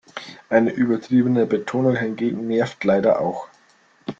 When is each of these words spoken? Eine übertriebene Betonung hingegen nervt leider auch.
Eine 0.49 0.71
übertriebene 0.71 1.45
Betonung 1.45 1.95
hingegen 1.95 2.47
nervt 2.47 2.83
leider 2.83 3.19
auch. 3.21 3.47